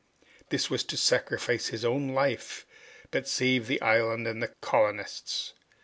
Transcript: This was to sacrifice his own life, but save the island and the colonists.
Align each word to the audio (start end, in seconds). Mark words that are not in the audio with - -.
This 0.49 0.67
was 0.67 0.83
to 0.85 0.97
sacrifice 0.97 1.67
his 1.67 1.85
own 1.85 2.07
life, 2.09 2.65
but 3.11 3.27
save 3.27 3.67
the 3.67 3.79
island 3.83 4.25
and 4.27 4.41
the 4.41 4.47
colonists. 4.59 5.53